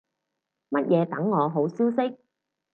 [0.69, 2.17] 乜嘢等我好消息